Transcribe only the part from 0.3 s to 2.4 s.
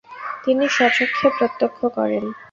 তিনি স্বচক্ষে প্রত্যক্ষ করেন।